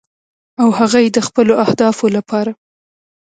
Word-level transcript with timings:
او 0.61 0.69
هغه 0.79 0.97
یې 1.03 1.09
د 1.13 1.19
خپلو 1.27 1.53
اهدافو 1.65 2.05
لپاره 2.17 2.51